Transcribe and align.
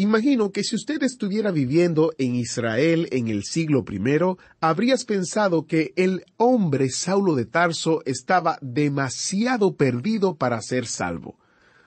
Imagino 0.00 0.52
que 0.52 0.62
si 0.62 0.76
usted 0.76 1.02
estuviera 1.02 1.50
viviendo 1.50 2.12
en 2.18 2.36
Israel 2.36 3.08
en 3.10 3.26
el 3.26 3.42
siglo 3.42 3.84
I, 3.90 4.36
habrías 4.60 5.04
pensado 5.04 5.66
que 5.66 5.92
el 5.96 6.24
hombre 6.36 6.88
Saulo 6.88 7.34
de 7.34 7.46
Tarso 7.46 8.02
estaba 8.04 8.58
demasiado 8.62 9.74
perdido 9.74 10.36
para 10.36 10.62
ser 10.62 10.86
salvo. 10.86 11.36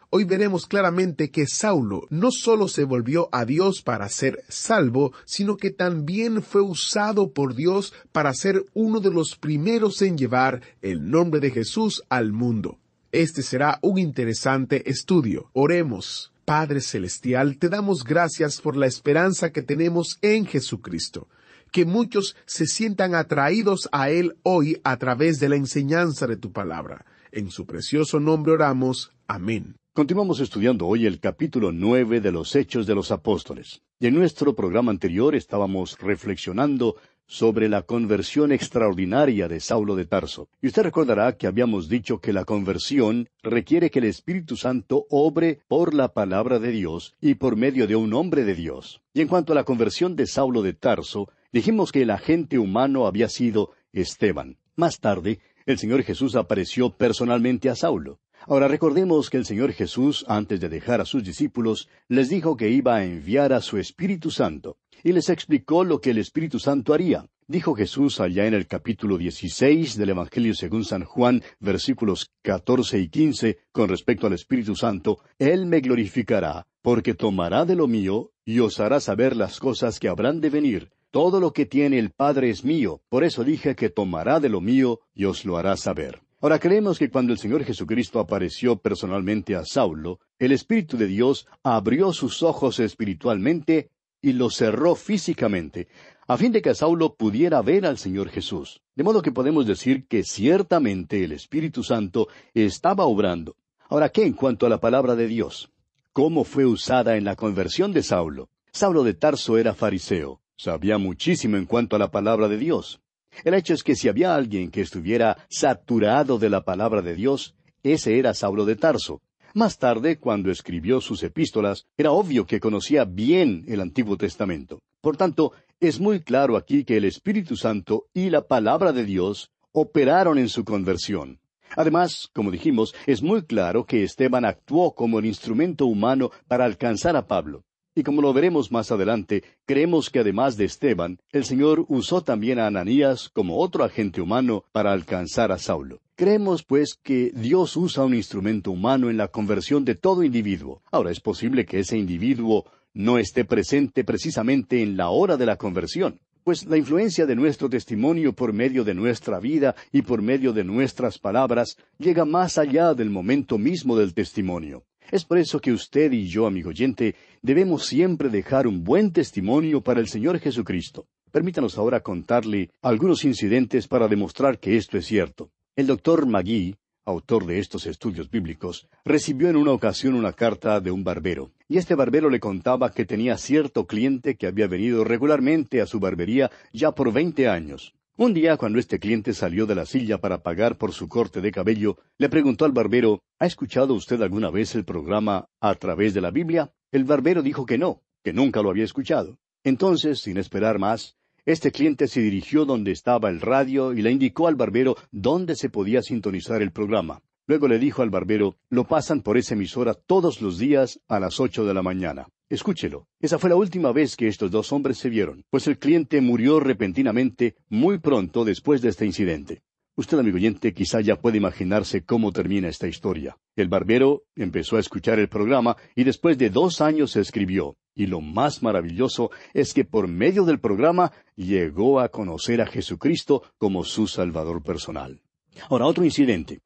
Hoy 0.10 0.26
veremos 0.26 0.66
claramente 0.66 1.32
que 1.32 1.48
Saulo 1.48 2.06
no 2.10 2.32
solo 2.32 2.68
se 2.68 2.84
volvió 2.84 3.30
a 3.32 3.46
Dios 3.46 3.82
para 3.82 4.10
ser 4.10 4.44
salvo, 4.50 5.14
sino 5.24 5.56
que 5.56 5.72
también 5.72 6.44
fue 6.44 6.62
usado 6.62 7.32
por 7.32 7.56
Dios 7.56 7.94
para 8.12 8.34
ser 8.34 8.66
uno 8.74 9.00
de 9.00 9.12
los 9.12 9.38
primeros 9.38 10.02
en 10.02 10.18
llevar 10.18 10.62
el 10.82 11.10
nombre 11.10 11.40
de 11.40 11.52
Jesús 11.52 12.04
al 12.10 12.34
mundo. 12.34 12.78
Este 13.14 13.42
será 13.42 13.80
un 13.82 13.98
interesante 13.98 14.90
estudio. 14.90 15.50
Oremos. 15.54 16.32
Padre 16.52 16.82
Celestial, 16.82 17.58
te 17.58 17.70
damos 17.70 18.04
gracias 18.04 18.60
por 18.60 18.76
la 18.76 18.86
esperanza 18.86 19.54
que 19.54 19.62
tenemos 19.62 20.18
en 20.22 20.46
Jesucristo. 20.46 21.30
Que 21.72 21.86
muchos 21.86 22.36
se 22.46 22.66
sientan 22.66 23.16
atraídos 23.16 23.88
a 23.94 24.10
Él 24.10 24.36
hoy 24.44 24.82
a 24.84 24.98
través 24.98 25.40
de 25.40 25.48
la 25.48 25.56
enseñanza 25.56 26.28
de 26.28 26.36
tu 26.36 26.52
palabra. 26.52 27.06
En 27.32 27.52
su 27.52 27.66
precioso 27.66 28.20
nombre 28.20 28.52
oramos. 28.52 29.14
Amén. 29.28 29.78
Continuamos 29.94 30.42
estudiando 30.42 30.88
hoy 30.88 31.06
el 31.06 31.22
capítulo 31.22 31.72
nueve 31.72 32.20
de 32.20 32.34
los 32.34 32.54
Hechos 32.54 32.86
de 32.86 32.96
los 32.96 33.12
Apóstoles. 33.12 33.82
Y 34.02 34.08
en 34.08 34.16
nuestro 34.16 34.54
programa 34.54 34.92
anterior 34.92 35.36
estábamos 35.36 35.98
reflexionando 36.00 36.98
sobre 37.32 37.70
la 37.70 37.84
conversión 37.84 38.52
extraordinaria 38.52 39.48
de 39.48 39.62
Saulo 39.62 39.96
de 39.96 40.04
Tarso. 40.04 40.50
Y 40.62 40.68
usted 40.68 40.84
recordará 40.84 41.38
que 41.38 41.48
habíamos 41.48 41.88
dicho 41.88 42.20
que 42.20 42.34
la 42.34 42.44
conversión 42.44 43.30
requiere 43.42 43.90
que 43.90 44.00
el 44.00 44.06
Espíritu 44.06 44.58
Santo 44.58 45.06
obre 45.10 45.62
por 45.70 45.94
la 45.94 46.10
palabra 46.10 46.60
de 46.60 46.72
Dios 46.72 47.16
y 47.22 47.36
por 47.36 47.56
medio 47.56 47.88
de 47.88 47.96
un 47.96 48.14
hombre 48.14 48.44
de 48.44 48.54
Dios. 48.54 49.02
Y 49.14 49.22
en 49.22 49.30
cuanto 49.30 49.54
a 49.54 49.56
la 49.56 49.64
conversión 49.64 50.18
de 50.18 50.28
Saulo 50.28 50.62
de 50.62 50.74
Tarso, 50.74 51.30
dijimos 51.54 51.94
que 51.94 52.02
el 52.02 52.10
agente 52.10 52.60
humano 52.60 53.08
había 53.08 53.30
sido 53.30 53.72
Esteban. 53.94 54.58
Más 54.76 55.00
tarde, 55.00 55.40
el 55.66 55.78
Señor 55.78 56.04
Jesús 56.04 56.36
apareció 56.36 56.90
personalmente 56.90 57.70
a 57.70 57.76
Saulo. 57.78 58.20
Ahora 58.46 58.68
recordemos 58.68 59.30
que 59.30 59.38
el 59.38 59.46
Señor 59.46 59.72
Jesús, 59.72 60.26
antes 60.28 60.60
de 60.60 60.68
dejar 60.68 61.00
a 61.00 61.06
sus 61.06 61.24
discípulos, 61.24 61.88
les 62.10 62.28
dijo 62.28 62.58
que 62.58 62.70
iba 62.70 62.98
a 62.98 63.06
enviar 63.06 63.54
a 63.54 63.62
su 63.62 63.78
Espíritu 63.78 64.32
Santo 64.32 64.76
y 65.04 65.12
les 65.12 65.30
explicó 65.30 65.84
lo 65.84 66.00
que 66.02 66.12
el 66.12 66.18
Espíritu 66.18 66.60
Santo 66.60 66.94
haría. 66.94 67.26
Dijo 67.48 67.76
Jesús 67.76 68.20
allá 68.20 68.46
en 68.46 68.54
el 68.54 68.68
capítulo 68.68 69.18
16 69.18 69.98
del 69.98 70.12
Evangelio 70.12 70.54
según 70.54 70.86
San 70.86 71.04
Juan, 71.04 71.44
versículos 71.60 72.32
14 72.44 73.00
y 73.00 73.10
15, 73.10 73.58
con 73.72 73.90
respecto 73.90 74.28
al 74.28 74.34
Espíritu 74.34 74.76
Santo, 74.76 75.20
Él 75.38 75.66
me 75.66 75.82
glorificará, 75.82 76.68
porque 76.82 77.14
tomará 77.14 77.66
de 77.66 77.76
lo 77.76 77.88
mío 77.88 78.32
y 78.46 78.60
os 78.60 78.80
hará 78.80 79.00
saber 79.00 79.36
las 79.36 79.60
cosas 79.60 80.00
que 80.00 80.08
habrán 80.08 80.40
de 80.40 80.50
venir. 80.50 80.92
Todo 81.12 81.42
lo 81.42 81.52
que 81.52 81.66
tiene 81.66 82.00
el 82.00 82.12
Padre 82.12 82.50
es 82.50 82.64
mío, 82.64 83.02
por 83.10 83.26
eso 83.26 83.44
dije 83.44 83.76
que 83.76 83.90
tomará 83.90 84.40
de 84.40 84.48
lo 84.48 84.62
mío 84.62 85.02
y 85.14 85.26
os 85.26 85.44
lo 85.44 85.58
hará 85.58 85.76
saber. 85.76 86.22
Ahora 86.40 86.58
creemos 86.58 86.98
que 86.98 87.10
cuando 87.10 87.34
el 87.34 87.40
Señor 87.40 87.64
Jesucristo 87.66 88.20
apareció 88.20 88.78
personalmente 88.78 89.56
a 89.56 89.66
Saulo, 89.66 90.20
el 90.40 90.54
Espíritu 90.54 90.98
de 90.98 91.06
Dios 91.08 91.48
abrió 91.64 92.14
sus 92.14 92.42
ojos 92.42 92.80
espiritualmente 92.80 93.92
y 94.22 94.34
lo 94.34 94.50
cerró 94.50 94.96
físicamente, 94.96 95.88
a 96.28 96.38
fin 96.38 96.52
de 96.52 96.62
que 96.62 96.76
Saulo 96.76 97.16
pudiera 97.16 97.62
ver 97.62 97.86
al 97.86 97.98
Señor 97.98 98.30
Jesús. 98.30 98.82
De 98.96 99.04
modo 99.04 99.22
que 99.22 99.32
podemos 99.32 99.66
decir 99.66 100.08
que 100.08 100.24
ciertamente 100.24 101.24
el 101.24 101.32
Espíritu 101.32 101.84
Santo 101.84 102.28
estaba 102.54 103.06
obrando. 103.06 103.56
Ahora, 103.90 104.10
¿qué 104.10 104.26
en 104.26 104.34
cuanto 104.34 104.66
a 104.66 104.70
la 104.70 104.80
palabra 104.80 105.16
de 105.16 105.28
Dios? 105.28 105.72
¿Cómo 106.14 106.44
fue 106.44 106.66
usada 106.66 107.18
en 107.18 107.26
la 107.26 107.36
conversión 107.36 107.94
de 107.94 108.04
Saulo? 108.04 108.50
Saulo 108.72 109.04
de 109.04 109.14
Tarso 109.14 109.58
era 109.58 109.74
fariseo, 109.74 110.42
sabía 110.56 110.98
muchísimo 110.98 111.58
en 111.58 111.66
cuanto 111.66 111.96
a 111.96 112.00
la 112.00 112.12
palabra 112.12 112.48
de 112.48 112.58
Dios. 112.58 113.02
El 113.44 113.54
hecho 113.54 113.74
es 113.74 113.84
que 113.84 113.96
si 113.96 114.08
había 114.08 114.36
alguien 114.36 114.72
que 114.72 114.82
estuviera 114.82 115.46
saturado 115.50 116.38
de 116.38 116.50
la 116.50 116.64
palabra 116.64 117.02
de 117.02 117.16
Dios, 117.16 117.56
ese 117.84 118.20
era 118.20 118.34
Saulo 118.34 118.66
de 118.66 118.76
Tarso. 118.76 119.22
Más 119.54 119.78
tarde, 119.78 120.18
cuando 120.18 120.50
escribió 120.50 121.02
sus 121.02 121.24
epístolas, 121.24 121.86
era 121.98 122.12
obvio 122.12 122.46
que 122.46 122.62
conocía 122.62 123.04
bien 123.04 123.66
el 123.68 123.82
Antiguo 123.82 124.16
Testamento. 124.16 124.80
Por 125.02 125.18
tanto, 125.18 125.52
es 125.82 126.00
muy 126.00 126.22
claro 126.22 126.56
aquí 126.56 126.86
que 126.86 126.96
el 126.96 127.04
Espíritu 127.04 127.58
Santo 127.58 128.06
y 128.14 128.30
la 128.30 128.48
palabra 128.48 128.94
de 128.94 129.04
Dios 129.04 129.52
operaron 129.74 130.38
en 130.38 130.48
su 130.48 130.64
conversión. 130.64 131.40
Además, 131.76 132.30
como 132.34 132.50
dijimos, 132.50 132.96
es 133.06 133.22
muy 133.22 133.44
claro 133.44 133.86
que 133.86 134.04
Esteban 134.04 134.46
actuó 134.46 134.94
como 134.94 135.20
el 135.20 135.26
instrumento 135.26 135.86
humano 135.86 136.32
para 136.48 136.64
alcanzar 136.64 137.18
a 137.18 137.28
Pablo. 137.28 137.64
Y 137.94 138.04
como 138.04 138.22
lo 138.22 138.32
veremos 138.32 138.72
más 138.72 138.90
adelante, 138.92 139.44
creemos 139.66 140.10
que 140.10 140.20
además 140.20 140.56
de 140.56 140.64
Esteban, 140.64 141.20
el 141.32 141.44
Señor 141.44 141.86
usó 141.90 142.22
también 142.22 142.58
a 142.58 142.68
Ananías 142.68 143.28
como 143.28 143.58
otro 143.58 143.84
agente 143.84 144.22
humano 144.22 144.64
para 144.72 144.94
alcanzar 144.94 145.52
a 145.52 145.58
Saulo. 145.58 146.00
Creemos, 146.22 146.62
pues, 146.62 147.00
que 147.02 147.32
Dios 147.34 147.76
usa 147.76 148.06
un 148.06 148.14
instrumento 148.14 148.70
humano 148.70 149.10
en 149.10 149.18
la 149.18 149.30
conversión 149.30 149.84
de 149.86 149.96
todo 149.96 150.24
individuo. 150.24 150.84
Ahora 150.92 151.10
es 151.10 151.20
posible 151.20 151.66
que 151.66 151.80
ese 151.80 151.98
individuo 151.98 152.66
no 152.94 153.18
esté 153.18 153.44
presente 153.44 154.04
precisamente 154.04 154.84
en 154.84 154.98
la 154.98 155.10
hora 155.10 155.36
de 155.36 155.48
la 155.48 155.56
conversión, 155.56 156.20
pues 156.44 156.68
la 156.68 156.78
influencia 156.78 157.26
de 157.26 157.36
nuestro 157.36 157.72
testimonio 157.72 158.34
por 158.34 158.54
medio 158.54 158.84
de 158.84 158.94
nuestra 158.94 159.40
vida 159.40 159.74
y 159.92 160.04
por 160.04 160.22
medio 160.22 160.54
de 160.54 160.64
nuestras 160.64 161.18
palabras 161.18 161.76
llega 161.98 162.24
más 162.24 162.60
allá 162.60 162.94
del 162.94 163.10
momento 163.10 163.58
mismo 163.58 163.98
del 163.98 164.14
testimonio. 164.14 164.84
Es 165.10 165.26
por 165.26 165.40
eso 165.40 165.60
que 165.60 165.74
usted 165.74 166.12
y 166.12 166.28
yo, 166.28 166.46
amigo 166.46 166.70
oyente, 166.70 167.16
debemos 167.42 167.88
siempre 167.88 168.30
dejar 168.30 168.68
un 168.68 168.84
buen 168.84 169.12
testimonio 169.12 169.82
para 169.82 170.00
el 170.00 170.08
Señor 170.08 170.38
Jesucristo. 170.38 171.08
Permítanos 171.32 171.80
ahora 171.80 172.02
contarle 172.02 172.70
algunos 172.84 173.26
incidentes 173.26 173.88
para 173.88 174.08
demostrar 174.08 174.60
que 174.60 174.78
esto 174.78 175.00
es 175.00 175.08
cierto. 175.08 175.50
El 175.78 175.88
doctor 175.88 176.26
Magui, 176.26 176.76
autor 177.06 177.46
de 177.46 177.60
estos 177.60 177.86
estudios 177.86 178.30
bíblicos, 178.30 178.90
recibió 179.06 179.48
en 179.48 179.56
una 179.56 179.72
ocasión 179.72 180.16
una 180.16 180.34
carta 180.34 180.82
de 180.82 180.92
un 180.92 181.06
barbero, 181.06 181.54
y 181.70 181.78
este 181.78 181.96
barbero 181.96 182.30
le 182.30 182.42
contaba 182.42 182.92
que 182.92 183.06
tenía 183.06 183.38
cierto 183.38 183.88
cliente 183.88 184.36
que 184.36 184.48
había 184.48 184.68
venido 184.68 185.06
regularmente 185.06 185.80
a 185.80 185.86
su 185.86 186.02
barbería 186.02 186.52
ya 186.74 186.92
por 186.92 187.14
veinte 187.14 187.48
años. 187.48 187.94
Un 188.18 188.34
día, 188.34 188.58
cuando 188.58 188.80
este 188.80 189.00
cliente 189.00 189.34
salió 189.34 189.66
de 189.66 189.76
la 189.76 189.86
silla 189.86 190.20
para 190.20 190.44
pagar 190.44 190.78
por 190.78 190.92
su 190.92 191.08
corte 191.08 191.40
de 191.40 191.54
cabello, 191.54 191.98
le 192.18 192.28
preguntó 192.28 192.66
al 192.66 192.74
barbero 192.74 193.22
¿Ha 193.40 193.46
escuchado 193.46 193.94
usted 193.94 194.22
alguna 194.22 194.52
vez 194.52 194.76
el 194.76 194.84
programa 194.84 195.46
a 195.62 195.74
través 195.76 196.14
de 196.14 196.20
la 196.20 196.32
Biblia? 196.32 196.74
El 196.92 197.06
barbero 197.06 197.42
dijo 197.42 197.66
que 197.66 197.78
no, 197.78 198.04
que 198.26 198.34
nunca 198.34 198.62
lo 198.62 198.72
había 198.72 198.84
escuchado. 198.84 199.40
Entonces, 199.64 200.20
sin 200.20 200.38
esperar 200.38 200.80
más, 200.80 201.16
este 201.46 201.72
cliente 201.72 202.08
se 202.08 202.22
dirigió 202.22 202.66
donde 202.66 202.92
estaba 202.92 203.30
el 203.30 203.42
radio 203.42 203.94
y 203.94 204.02
le 204.02 204.12
indicó 204.12 204.48
al 204.48 204.56
barbero 204.56 204.96
dónde 205.12 205.56
se 205.56 205.70
podía 205.70 206.02
sintonizar 206.02 206.62
el 206.62 206.72
programa. 206.72 207.22
Luego 207.48 207.68
le 207.68 207.80
dijo 207.80 208.04
al 208.04 208.12
barbero, 208.12 208.58
lo 208.70 208.86
pasan 208.86 209.22
por 209.22 209.38
esa 209.38 209.56
emisora 209.56 209.94
todos 209.94 210.42
los 210.42 210.60
días 210.60 211.00
a 211.08 211.20
las 211.20 211.40
ocho 211.40 211.66
de 211.66 211.74
la 211.74 211.82
mañana. 211.82 212.28
Escúchelo. 212.50 213.08
Esa 213.20 213.40
fue 213.40 213.50
la 213.50 213.56
última 213.56 213.92
vez 213.92 214.16
que 214.16 214.28
estos 214.28 214.52
dos 214.52 214.72
hombres 214.72 215.00
se 215.00 215.10
vieron, 215.10 215.44
pues 215.50 215.68
el 215.68 215.80
cliente 215.80 216.22
murió 216.22 216.60
repentinamente 216.60 217.56
muy 217.70 217.98
pronto 217.98 218.46
después 218.46 218.82
de 218.82 218.90
este 218.90 219.06
incidente. 219.06 219.64
Usted, 219.96 220.20
amigo 220.20 220.38
oyente, 220.38 220.74
quizá 220.74 221.02
ya 221.02 221.20
puede 221.20 221.38
imaginarse 221.38 222.06
cómo 222.06 222.32
termina 222.32 222.70
esta 222.70 222.88
historia. 222.88 223.38
El 223.56 223.68
barbero 223.68 224.24
empezó 224.36 224.78
a 224.78 224.80
escuchar 224.80 225.20
el 225.20 225.28
programa 225.28 225.76
y 225.96 226.04
después 226.04 226.38
de 226.38 226.50
dos 226.50 226.82
años 226.82 227.16
escribió. 227.16 227.76
Y 227.96 228.08
lo 228.08 228.22
más 228.22 228.64
maravilloso 228.64 229.32
es 229.54 229.74
que 229.74 229.84
por 229.84 230.08
medio 230.08 230.46
del 230.46 230.60
programa 230.60 231.12
llegó 231.36 232.00
a 232.00 232.10
conocer 232.10 232.62
a 232.62 232.66
Jesucristo 232.66 233.44
como 233.58 233.84
su 233.84 234.08
Salvador 234.08 234.64
personal. 234.64 235.22
Ahora, 235.70 235.86
otro 235.86 236.06
incidente. 236.06 236.60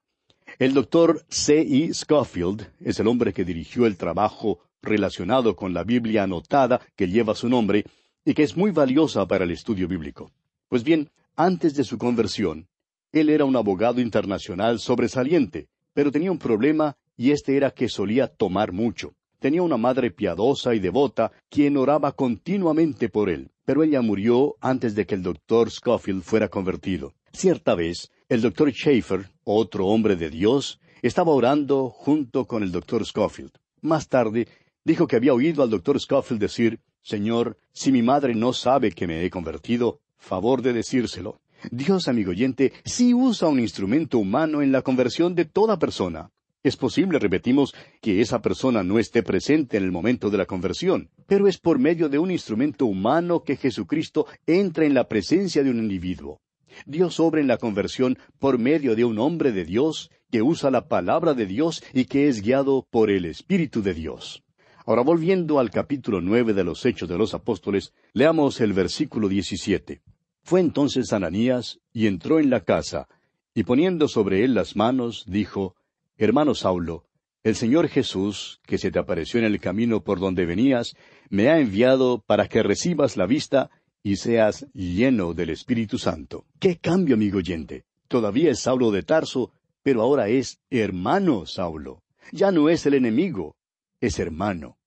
El 0.59 0.73
doctor 0.73 1.25
C. 1.27 1.61
E. 1.61 1.93
Scofield 1.93 2.71
es 2.79 2.99
el 2.99 3.07
hombre 3.07 3.33
que 3.33 3.43
dirigió 3.43 3.85
el 3.85 3.97
trabajo 3.97 4.59
relacionado 4.81 5.55
con 5.55 5.73
la 5.73 5.83
Biblia 5.83 6.23
anotada 6.23 6.79
que 6.95 7.07
lleva 7.07 7.35
su 7.35 7.49
nombre 7.49 7.85
y 8.23 8.33
que 8.33 8.43
es 8.43 8.55
muy 8.55 8.71
valiosa 8.71 9.25
para 9.27 9.43
el 9.43 9.51
estudio 9.51 9.87
bíblico. 9.87 10.31
Pues 10.69 10.83
bien, 10.83 11.09
antes 11.35 11.75
de 11.75 11.83
su 11.83 11.97
conversión, 11.97 12.67
él 13.11 13.29
era 13.29 13.45
un 13.45 13.55
abogado 13.55 13.99
internacional 13.99 14.79
sobresaliente, 14.79 15.67
pero 15.93 16.11
tenía 16.11 16.31
un 16.31 16.39
problema 16.39 16.97
y 17.17 17.31
este 17.31 17.57
era 17.57 17.71
que 17.71 17.89
solía 17.89 18.27
tomar 18.27 18.71
mucho. 18.71 19.13
Tenía 19.39 19.61
una 19.61 19.77
madre 19.77 20.11
piadosa 20.11 20.73
y 20.75 20.79
devota 20.79 21.31
quien 21.49 21.77
oraba 21.77 22.11
continuamente 22.13 23.09
por 23.09 23.29
él, 23.29 23.51
pero 23.65 23.83
ella 23.83 24.01
murió 24.01 24.55
antes 24.61 24.95
de 24.95 25.05
que 25.05 25.15
el 25.15 25.23
doctor 25.23 25.69
Scofield 25.69 26.23
fuera 26.23 26.49
convertido. 26.49 27.13
Cierta 27.33 27.75
vez, 27.75 28.11
el 28.29 28.41
doctor 28.41 28.71
Schaefer, 28.71 29.29
otro 29.43 29.87
hombre 29.87 30.15
de 30.15 30.29
Dios, 30.29 30.79
estaba 31.01 31.31
orando 31.31 31.89
junto 31.89 32.45
con 32.45 32.63
el 32.63 32.71
doctor 32.71 33.05
Scofield. 33.05 33.51
Más 33.81 34.07
tarde, 34.07 34.47
dijo 34.83 35.05
que 35.07 35.17
había 35.17 35.33
oído 35.33 35.61
al 35.61 35.69
doctor 35.69 35.99
Scofield 35.99 36.41
decir, 36.41 36.79
Señor, 37.01 37.57
si 37.71 37.91
mi 37.91 38.01
madre 38.01 38.33
no 38.33 38.53
sabe 38.53 38.91
que 38.91 39.05
me 39.05 39.23
he 39.23 39.29
convertido, 39.29 39.99
favor 40.17 40.61
de 40.61 40.73
decírselo. 40.73 41.39
Dios, 41.71 42.07
amigo 42.07 42.31
oyente, 42.31 42.73
sí 42.83 43.13
usa 43.13 43.47
un 43.47 43.59
instrumento 43.59 44.17
humano 44.17 44.61
en 44.61 44.71
la 44.71 44.81
conversión 44.81 45.35
de 45.35 45.45
toda 45.45 45.77
persona. 45.77 46.31
Es 46.65 46.77
posible, 46.77 47.19
repetimos, 47.19 47.75
que 48.01 48.21
esa 48.21 48.41
persona 48.41 48.81
no 48.81 48.97
esté 48.97 49.21
presente 49.21 49.77
en 49.77 49.83
el 49.83 49.91
momento 49.91 50.31
de 50.31 50.39
la 50.39 50.47
conversión, 50.47 51.11
pero 51.27 51.47
es 51.47 51.59
por 51.59 51.77
medio 51.77 52.09
de 52.09 52.17
un 52.17 52.31
instrumento 52.31 52.87
humano 52.87 53.43
que 53.43 53.55
Jesucristo 53.55 54.25
entra 54.47 54.83
en 54.83 54.95
la 54.95 55.07
presencia 55.07 55.63
de 55.63 55.69
un 55.69 55.77
individuo. 55.77 56.41
Dios 56.87 57.19
obra 57.19 57.39
en 57.39 57.45
la 57.45 57.59
conversión 57.59 58.17
por 58.39 58.57
medio 58.57 58.95
de 58.95 59.05
un 59.05 59.19
hombre 59.19 59.51
de 59.51 59.63
Dios 59.63 60.09
que 60.31 60.41
usa 60.41 60.71
la 60.71 60.87
palabra 60.87 61.35
de 61.35 61.45
Dios 61.45 61.83
y 61.93 62.05
que 62.05 62.29
es 62.29 62.41
guiado 62.41 62.87
por 62.89 63.11
el 63.11 63.25
Espíritu 63.25 63.83
de 63.83 63.93
Dios. 63.93 64.43
Ahora 64.87 65.03
volviendo 65.03 65.59
al 65.59 65.69
capítulo 65.69 66.19
nueve 66.19 66.55
de 66.55 66.63
los 66.63 66.83
Hechos 66.83 67.07
de 67.07 67.19
los 67.19 67.35
Apóstoles, 67.35 67.93
leamos 68.11 68.59
el 68.59 68.73
versículo 68.73 69.29
diecisiete. 69.29 70.01
Fue 70.41 70.61
entonces 70.61 71.13
Ananías 71.13 71.79
y 71.93 72.07
entró 72.07 72.39
en 72.39 72.49
la 72.49 72.61
casa, 72.61 73.07
y 73.53 73.65
poniendo 73.65 74.07
sobre 74.07 74.43
él 74.43 74.55
las 74.55 74.75
manos, 74.75 75.25
dijo, 75.27 75.75
Hermano 76.17 76.55
Saulo, 76.55 77.03
el 77.43 77.55
Señor 77.55 77.89
Jesús, 77.89 78.61
que 78.65 78.77
se 78.77 78.89
te 78.89 78.99
apareció 78.99 79.37
en 79.37 79.45
el 79.45 79.59
camino 79.59 80.01
por 80.01 80.19
donde 80.19 80.45
venías, 80.45 80.95
me 81.29 81.49
ha 81.49 81.59
enviado 81.59 82.23
para 82.25 82.47
que 82.47 82.63
recibas 82.63 83.17
la 83.17 83.25
vista 83.25 83.69
y 84.01 84.15
seas 84.15 84.65
lleno 84.73 85.33
del 85.33 85.49
Espíritu 85.49 85.97
Santo. 85.97 86.45
¡Qué 86.57 86.77
cambio, 86.77 87.15
amigo 87.15 87.39
oyente! 87.39 87.83
Todavía 88.07 88.51
es 88.51 88.59
Saulo 88.59 88.91
de 88.91 89.03
Tarso, 89.03 89.51
pero 89.83 90.01
ahora 90.01 90.29
es 90.29 90.61
hermano 90.69 91.45
Saulo. 91.45 92.01
Ya 92.31 92.49
no 92.51 92.69
es 92.69 92.85
el 92.85 92.93
enemigo, 92.93 93.57
es 93.99 94.17
hermano. 94.17 94.77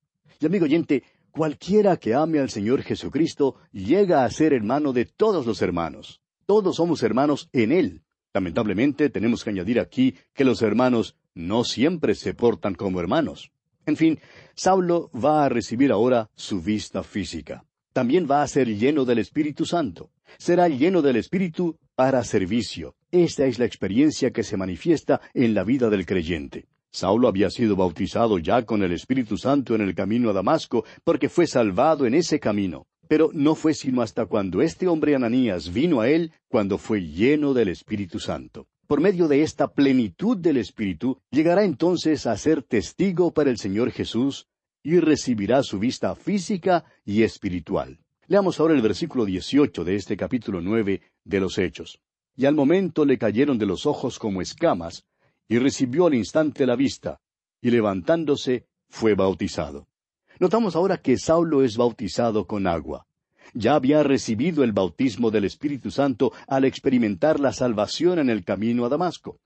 Y 0.41 0.47
amigo 0.47 0.65
oyente, 0.65 1.05
cualquiera 1.31 1.99
que 1.99 2.15
ame 2.15 2.39
al 2.39 2.49
Señor 2.49 2.83
Jesucristo 2.83 3.57
llega 3.71 4.25
a 4.25 4.31
ser 4.31 4.55
hermano 4.55 4.95
de 4.95 5.05
todos 5.05 5.45
los 5.45 5.61
hermanos. 5.61 6.23
Todos 6.47 6.77
somos 6.77 7.03
hermanos 7.03 7.51
en 7.53 7.73
Él. 7.73 8.03
Lamentablemente 8.39 9.11
tenemos 9.11 9.43
que 9.43 9.51
añadir 9.51 9.81
aquí 9.81 10.15
que 10.33 10.45
los 10.45 10.63
hermanos 10.63 11.17
no 11.35 11.65
siempre 11.65 12.15
se 12.15 12.35
portan 12.35 12.77
como 12.77 13.01
hermanos. 13.01 13.51
En 13.85 13.97
fin, 13.97 14.21
Saulo 14.55 15.11
va 15.11 15.45
a 15.45 15.49
recibir 15.49 15.91
ahora 15.91 16.31
su 16.37 16.63
vista 16.63 17.03
física. 17.03 17.65
También 17.93 18.29
va 18.31 18.45
a 18.45 18.47
ser 18.47 18.69
lleno 18.69 19.05
del 19.05 19.19
Espíritu 19.19 19.67
Santo. 19.67 20.13
Será 20.39 20.69
lleno 20.69 21.03
del 21.03 21.17
Espíritu 21.17 21.81
para 21.97 22.23
servicio. 22.23 22.95
Esta 23.11 23.45
es 23.47 23.59
la 23.59 23.65
experiencia 23.65 24.31
que 24.31 24.45
se 24.45 24.57
manifiesta 24.57 25.21
en 25.35 25.53
la 25.53 25.65
vida 25.65 25.91
del 25.91 26.07
creyente. 26.07 26.69
Saulo 26.93 27.27
había 27.27 27.51
sido 27.51 27.75
bautizado 27.75 28.39
ya 28.39 28.65
con 28.65 28.85
el 28.85 28.93
Espíritu 28.93 29.37
Santo 29.37 29.75
en 29.75 29.81
el 29.81 29.97
camino 29.97 30.31
a 30.31 30.33
Damasco, 30.33 30.85
porque 31.03 31.29
fue 31.29 31.49
salvado 31.49 32.07
en 32.07 32.15
ese 32.15 32.39
camino. 32.39 32.87
Pero 33.09 33.31
no 33.33 33.55
fue 33.55 33.75
sino 33.75 34.03
hasta 34.03 34.27
cuando 34.27 34.63
este 34.63 34.87
hombre 34.87 35.15
Ananías 35.15 35.73
vino 35.73 36.01
a 36.01 36.09
él, 36.09 36.33
cuando 36.49 36.79
fue 36.79 37.01
lleno 37.01 37.55
del 37.55 37.69
Espíritu 37.69 38.21
Santo. 38.21 38.69
Por 38.87 39.01
medio 39.01 39.29
de 39.29 39.43
esta 39.43 39.69
plenitud 39.69 40.37
del 40.37 40.59
Espíritu, 40.59 41.19
llegará 41.31 41.65
entonces 41.65 42.27
a 42.27 42.37
ser 42.37 42.63
testigo 42.63 43.33
para 43.33 43.51
el 43.51 43.59
Señor 43.59 43.91
Jesús 43.91 44.47
y 44.83 45.01
recibirá 45.01 45.63
su 45.63 45.79
vista 45.79 46.15
física 46.15 46.85
y 47.05 47.23
espiritual. 47.23 47.99
Leamos 48.27 48.61
ahora 48.61 48.75
el 48.75 48.83
versículo 48.83 49.25
18 49.25 49.85
de 49.85 49.97
este 49.97 50.17
capítulo 50.17 50.61
nueve 50.61 51.01
de 51.25 51.41
los 51.41 51.59
Hechos. 51.59 52.01
Y 52.37 52.47
al 52.47 52.55
momento 52.55 53.05
le 53.05 53.19
cayeron 53.19 53.59
de 53.59 53.67
los 53.67 53.87
ojos 53.87 54.19
como 54.19 54.41
escamas, 54.41 55.05
y 55.49 55.59
recibió 55.59 56.07
al 56.07 56.15
instante 56.15 56.67
la 56.67 56.77
vista, 56.77 57.21
y 57.61 57.71
levantándose 57.71 58.67
fue 58.89 59.15
bautizado. 59.15 59.89
Notamos 60.41 60.77
ahora 60.77 60.99
que 60.99 61.19
Saulo 61.19 61.65
es 61.65 61.77
bautizado 61.77 62.47
con 62.47 62.69
agua. 62.69 63.07
Ya 63.55 63.75
había 63.75 64.05
recibido 64.05 64.63
el 64.63 64.73
bautismo 64.73 65.31
del 65.33 65.45
Espíritu 65.45 65.91
Santo 65.91 66.33
al 66.47 66.65
experimentar 66.65 67.41
la 67.41 67.53
salvación 67.53 68.21
en 68.21 68.31
el 68.31 68.45
camino 68.45 68.85
a 68.85 68.89
Damasco. 68.89 69.41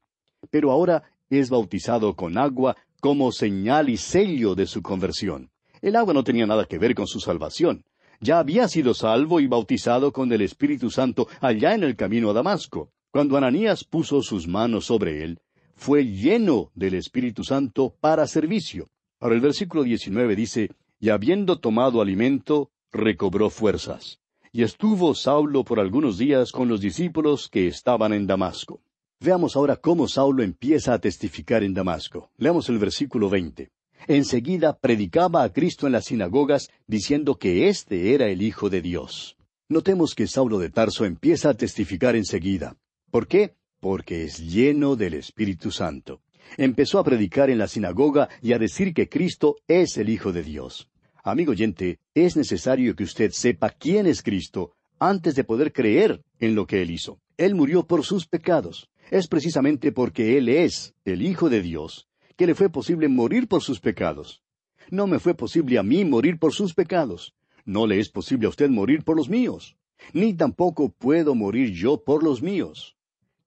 Pero 0.50 0.70
ahora 0.70 1.02
es 1.30 1.48
bautizado 1.48 2.14
con 2.14 2.36
agua 2.36 2.76
como 3.00 3.32
señal 3.32 3.88
y 3.88 3.96
sello 3.96 4.54
de 4.54 4.66
su 4.66 4.82
conversión. 4.82 5.50
El 5.80 5.96
agua 5.96 6.12
no 6.12 6.24
tenía 6.24 6.46
nada 6.46 6.66
que 6.66 6.78
ver 6.78 6.94
con 6.94 7.06
su 7.06 7.20
salvación. 7.20 7.84
Ya 8.20 8.38
había 8.38 8.68
sido 8.68 8.92
salvo 8.92 9.40
y 9.40 9.46
bautizado 9.46 10.12
con 10.12 10.30
el 10.30 10.42
Espíritu 10.42 10.90
Santo 10.90 11.26
allá 11.40 11.75
en 11.75 11.84
el 11.84 11.96
camino 11.96 12.30
a 12.30 12.34
Damasco. 12.34 12.90
Cuando 13.11 13.37
Ananías 13.37 13.84
puso 13.84 14.20
sus 14.22 14.46
manos 14.46 14.84
sobre 14.84 15.25
él, 15.25 15.40
fue 15.75 16.04
lleno 16.04 16.70
del 16.75 16.94
Espíritu 16.94 17.44
Santo 17.44 17.96
para 18.00 18.26
servicio. 18.26 18.88
Ahora 19.20 19.37
el 19.37 19.40
versículo 19.40 19.84
19 19.84 20.37
dice, 20.37 20.70
y 21.02 21.11
habiendo 21.11 21.59
tomado 21.59 22.00
alimento, 22.00 22.71
recobró 22.92 23.50
fuerzas. 23.50 24.21
Y 24.52 24.62
estuvo 24.62 25.16
Saulo 25.16 25.64
por 25.64 25.80
algunos 25.80 26.16
días 26.16 26.52
con 26.52 26.68
los 26.68 26.80
discípulos 26.80 27.49
que 27.49 27.66
estaban 27.66 28.12
en 28.12 28.28
Damasco. 28.28 28.80
Veamos 29.18 29.56
ahora 29.56 29.75
cómo 29.75 30.06
Saulo 30.06 30.44
empieza 30.44 30.94
a 30.94 31.00
testificar 31.00 31.64
en 31.64 31.75
Damasco. 31.75 32.30
Leamos 32.37 32.68
el 32.68 32.78
versículo 32.78 33.28
20. 33.28 33.73
Enseguida 34.06 34.78
predicaba 34.78 35.42
a 35.42 35.52
Cristo 35.52 35.88
en 35.88 35.92
las 35.92 36.04
sinagogas, 36.04 36.71
diciendo 36.87 37.35
que 37.35 37.68
éste 37.68 38.14
era 38.14 38.28
el 38.28 38.40
Hijo 38.40 38.71
de 38.71 38.80
Dios. 38.80 39.37
Notemos 39.68 40.14
que 40.14 40.28
Saulo 40.28 40.61
de 40.61 40.71
Tarso 40.71 41.04
empieza 41.04 41.50
a 41.50 41.54
testificar 41.54 42.14
enseguida. 42.14 42.76
¿Por 43.11 43.26
qué? 43.26 43.56
porque 43.82 44.23
es 44.23 44.38
lleno 44.38 44.94
del 44.94 45.14
Espíritu 45.14 45.73
Santo. 45.73 46.21
Empezó 46.56 47.00
a 47.00 47.04
predicar 47.04 47.50
en 47.50 47.59
la 47.59 47.66
sinagoga 47.66 48.28
y 48.40 48.52
a 48.52 48.59
decir 48.61 48.94
que 48.94 49.09
Cristo 49.09 49.56
es 49.66 49.97
el 49.97 50.09
Hijo 50.09 50.32
de 50.32 50.44
Dios. 50.44 50.91
Amigo 51.25 51.52
oyente, 51.52 52.00
es 52.14 52.37
necesario 52.37 52.97
que 52.97 53.05
usted 53.05 53.31
sepa 53.31 53.71
quién 53.71 54.07
es 54.07 54.23
Cristo 54.23 54.73
antes 54.99 55.37
de 55.37 55.45
poder 55.45 55.73
creer 55.73 56.25
en 56.41 56.57
lo 56.57 56.67
que 56.67 56.83
Él 56.83 56.91
hizo. 56.91 57.21
Él 57.37 57.55
murió 57.55 57.87
por 57.87 58.05
sus 58.05 58.26
pecados. 58.26 58.91
Es 59.09 59.29
precisamente 59.29 59.93
porque 59.93 60.37
Él 60.37 60.49
es 60.49 60.95
el 61.05 61.23
Hijo 61.23 61.49
de 61.49 61.62
Dios 61.62 62.09
que 62.37 62.47
le 62.47 62.57
fue 62.57 62.71
posible 62.71 63.07
morir 63.09 63.47
por 63.47 63.62
sus 63.62 63.79
pecados. 63.79 64.43
No 64.91 65.07
me 65.07 65.21
fue 65.21 65.35
posible 65.35 65.79
a 65.79 65.85
mí 65.85 66.05
morir 66.05 66.41
por 66.41 66.52
sus 66.52 66.75
pecados. 66.75 67.35
No 67.64 67.87
le 67.87 68.00
es 68.00 68.11
posible 68.11 68.47
a 68.47 68.50
usted 68.50 68.69
morir 68.69 69.05
por 69.05 69.17
los 69.17 69.29
míos. 69.29 69.76
Ni 70.12 70.35
tampoco 70.35 70.88
puedo 70.88 71.37
morir 71.37 71.73
yo 71.73 72.02
por 72.02 72.25
los 72.25 72.43
míos. 72.43 72.97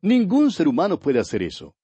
Ningún 0.02 0.52
ser 0.52 0.70
humano 0.70 0.98
puede 0.98 1.20
hacer 1.20 1.44
eso. 1.44 1.76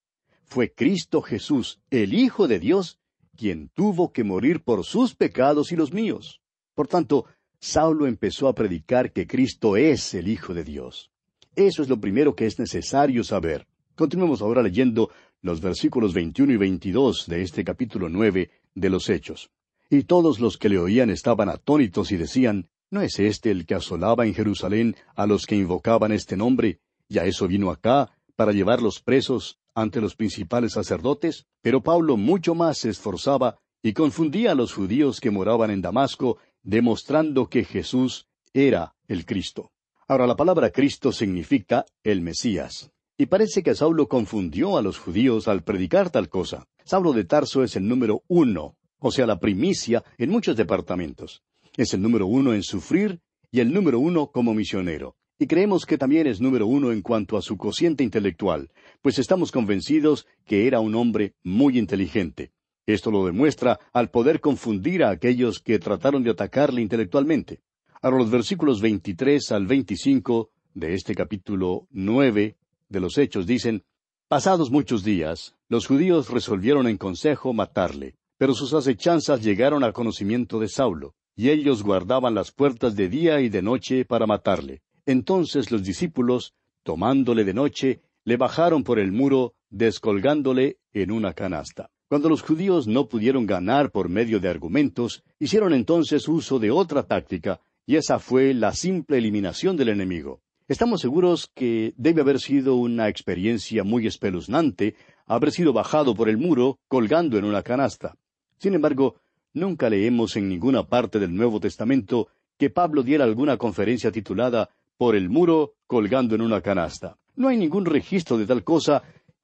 Fue 0.45 0.71
Cristo 0.71 1.21
Jesús, 1.21 1.81
el 1.89 2.13
Hijo 2.13 2.47
de 2.47 2.59
Dios, 2.59 2.97
quien 3.41 3.69
tuvo 3.69 4.13
que 4.13 4.23
morir 4.23 4.61
por 4.61 4.85
sus 4.85 5.15
pecados 5.15 5.71
y 5.71 5.75
los 5.75 5.91
míos. 5.91 6.43
Por 6.75 6.87
tanto, 6.87 7.25
Saulo 7.59 8.05
empezó 8.05 8.47
a 8.47 8.53
predicar 8.53 9.11
que 9.13 9.25
Cristo 9.25 9.77
es 9.77 10.13
el 10.13 10.27
Hijo 10.27 10.53
de 10.53 10.63
Dios. 10.63 11.09
Eso 11.55 11.81
es 11.81 11.89
lo 11.89 11.99
primero 11.99 12.35
que 12.35 12.45
es 12.45 12.59
necesario 12.59 13.23
saber. 13.23 13.65
Continuemos 13.95 14.43
ahora 14.43 14.61
leyendo 14.61 15.09
los 15.41 15.59
versículos 15.59 16.13
21 16.13 16.53
y 16.53 16.57
22 16.57 17.25
de 17.25 17.41
este 17.41 17.63
capítulo 17.63 18.09
9 18.09 18.51
de 18.75 18.89
los 18.91 19.09
Hechos. 19.09 19.49
Y 19.89 20.03
todos 20.03 20.39
los 20.39 20.59
que 20.59 20.69
le 20.69 20.77
oían 20.77 21.09
estaban 21.09 21.49
atónitos 21.49 22.11
y 22.11 22.17
decían, 22.17 22.69
¿No 22.91 23.01
es 23.01 23.17
este 23.17 23.49
el 23.49 23.65
que 23.65 23.73
asolaba 23.73 24.27
en 24.27 24.35
Jerusalén 24.35 24.95
a 25.15 25.25
los 25.25 25.47
que 25.47 25.55
invocaban 25.55 26.11
este 26.11 26.37
nombre? 26.37 26.79
Y 27.09 27.17
a 27.17 27.25
eso 27.25 27.47
vino 27.47 27.71
acá, 27.71 28.11
para 28.35 28.51
llevarlos 28.51 29.01
presos 29.01 29.57
ante 29.75 30.01
los 30.01 30.15
principales 30.15 30.73
sacerdotes. 30.73 31.45
Pero 31.61 31.81
Pablo 31.81 32.17
mucho 32.17 32.55
más 32.55 32.79
se 32.79 32.89
esforzaba 32.89 33.57
y 33.83 33.93
confundía 33.93 34.51
a 34.51 34.55
los 34.55 34.73
judíos 34.73 35.19
que 35.19 35.31
moraban 35.31 35.71
en 35.71 35.81
Damasco, 35.81 36.37
demostrando 36.63 37.47
que 37.47 37.63
Jesús 37.63 38.27
era 38.53 38.95
el 39.07 39.25
Cristo. 39.25 39.71
Ahora 40.07 40.27
la 40.27 40.35
palabra 40.35 40.71
Cristo 40.71 41.11
significa 41.11 41.85
el 42.03 42.21
Mesías. 42.21 42.91
Y 43.17 43.27
parece 43.27 43.63
que 43.63 43.75
Saulo 43.75 44.07
confundió 44.07 44.77
a 44.77 44.81
los 44.81 44.97
judíos 44.97 45.47
al 45.47 45.63
predicar 45.63 46.09
tal 46.09 46.27
cosa. 46.27 46.67
Saulo 46.83 47.13
de 47.13 47.23
Tarso 47.23 47.63
es 47.63 47.75
el 47.75 47.87
número 47.87 48.23
uno, 48.27 48.75
o 48.99 49.11
sea, 49.11 49.25
la 49.25 49.39
primicia 49.39 50.03
en 50.17 50.29
muchos 50.29 50.57
departamentos. 50.57 51.43
Es 51.77 51.93
el 51.93 52.01
número 52.01 52.27
uno 52.27 52.53
en 52.53 52.63
sufrir 52.63 53.21
y 53.51 53.59
el 53.59 53.73
número 53.73 53.99
uno 53.99 54.31
como 54.31 54.53
misionero. 54.53 55.15
Y 55.41 55.47
creemos 55.47 55.87
que 55.87 55.97
también 55.97 56.27
es 56.27 56.39
número 56.39 56.67
uno 56.67 56.91
en 56.91 57.01
cuanto 57.01 57.35
a 57.35 57.41
su 57.41 57.57
cociente 57.57 58.03
intelectual, 58.03 58.69
pues 59.01 59.17
estamos 59.17 59.51
convencidos 59.51 60.27
que 60.45 60.67
era 60.67 60.79
un 60.81 60.93
hombre 60.93 61.33
muy 61.43 61.79
inteligente. 61.79 62.51
Esto 62.85 63.09
lo 63.09 63.25
demuestra 63.25 63.79
al 63.91 64.11
poder 64.11 64.39
confundir 64.39 65.03
a 65.03 65.09
aquellos 65.09 65.59
que 65.59 65.79
trataron 65.79 66.21
de 66.21 66.29
atacarle 66.29 66.83
intelectualmente. 66.83 67.59
Ahora 68.03 68.19
los 68.19 68.29
versículos 68.29 68.81
23 68.81 69.51
al 69.53 69.65
25 69.65 70.51
de 70.75 70.93
este 70.93 71.15
capítulo 71.15 71.87
nueve 71.89 72.57
de 72.89 72.99
los 72.99 73.17
Hechos 73.17 73.47
dicen, 73.47 73.83
Pasados 74.27 74.69
muchos 74.69 75.03
días, 75.03 75.55
los 75.69 75.87
judíos 75.87 76.29
resolvieron 76.29 76.87
en 76.87 76.99
consejo 76.99 77.51
matarle, 77.51 78.13
pero 78.37 78.53
sus 78.53 78.75
acechanzas 78.75 79.41
llegaron 79.41 79.83
al 79.83 79.93
conocimiento 79.93 80.59
de 80.59 80.67
Saulo, 80.67 81.15
y 81.35 81.49
ellos 81.49 81.81
guardaban 81.81 82.35
las 82.35 82.51
puertas 82.51 82.95
de 82.95 83.09
día 83.09 83.41
y 83.41 83.49
de 83.49 83.63
noche 83.63 84.05
para 84.05 84.27
matarle. 84.27 84.83
Entonces 85.11 85.71
los 85.71 85.83
discípulos, 85.83 86.53
tomándole 86.83 87.43
de 87.43 87.53
noche, 87.53 87.99
le 88.23 88.37
bajaron 88.37 88.85
por 88.85 88.97
el 88.97 89.11
muro, 89.11 89.55
descolgándole 89.69 90.77
en 90.93 91.11
una 91.11 91.33
canasta. 91.33 91.89
Cuando 92.07 92.29
los 92.29 92.41
judíos 92.41 92.87
no 92.87 93.09
pudieron 93.09 93.45
ganar 93.45 93.91
por 93.91 94.07
medio 94.07 94.39
de 94.39 94.47
argumentos, 94.47 95.21
hicieron 95.37 95.73
entonces 95.73 96.29
uso 96.29 96.59
de 96.59 96.71
otra 96.71 97.03
táctica, 97.03 97.59
y 97.85 97.97
esa 97.97 98.19
fue 98.19 98.53
la 98.53 98.71
simple 98.71 99.17
eliminación 99.17 99.75
del 99.75 99.89
enemigo. 99.89 100.39
Estamos 100.69 101.01
seguros 101.01 101.51
que 101.53 101.93
debe 101.97 102.21
haber 102.21 102.39
sido 102.39 102.75
una 102.75 103.09
experiencia 103.09 103.83
muy 103.83 104.07
espeluznante 104.07 104.95
haber 105.25 105.51
sido 105.51 105.73
bajado 105.73 106.15
por 106.15 106.29
el 106.29 106.37
muro 106.37 106.79
colgando 106.87 107.37
en 107.37 107.43
una 107.43 107.63
canasta. 107.63 108.15
Sin 108.59 108.75
embargo, 108.75 109.15
nunca 109.53 109.89
leemos 109.89 110.37
en 110.37 110.47
ninguna 110.47 110.87
parte 110.87 111.19
del 111.19 111.35
Nuevo 111.35 111.59
Testamento 111.59 112.29
que 112.57 112.69
Pablo 112.69 113.03
diera 113.03 113.25
alguna 113.25 113.57
conferencia 113.57 114.11
titulada 114.11 114.69
Por 115.01 115.15
el 115.15 115.29
muro 115.31 115.73
colgando 115.87 116.35
en 116.35 116.41
una 116.41 116.61
canasta. 116.61 117.17
No 117.35 117.47
hay 117.47 117.57
ningún 117.57 117.85
registro 117.85 118.37
de 118.37 118.45
tal 118.45 118.63
cosa, 118.63 119.01